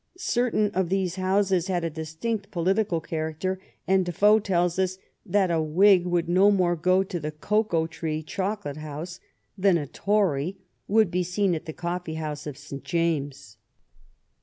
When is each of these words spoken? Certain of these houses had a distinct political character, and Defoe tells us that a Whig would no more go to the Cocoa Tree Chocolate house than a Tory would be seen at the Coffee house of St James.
Certain 0.17 0.71
of 0.71 0.89
these 0.89 1.17
houses 1.17 1.67
had 1.67 1.83
a 1.83 1.89
distinct 1.91 2.49
political 2.49 2.99
character, 2.99 3.59
and 3.87 4.03
Defoe 4.03 4.39
tells 4.39 4.79
us 4.79 4.97
that 5.23 5.51
a 5.51 5.61
Whig 5.61 6.07
would 6.07 6.27
no 6.27 6.49
more 6.49 6.75
go 6.75 7.03
to 7.03 7.19
the 7.19 7.29
Cocoa 7.29 7.85
Tree 7.85 8.23
Chocolate 8.23 8.77
house 8.77 9.19
than 9.55 9.77
a 9.77 9.85
Tory 9.85 10.57
would 10.87 11.11
be 11.11 11.21
seen 11.21 11.53
at 11.53 11.65
the 11.67 11.71
Coffee 11.73 12.15
house 12.15 12.47
of 12.47 12.57
St 12.57 12.83
James. 12.83 13.57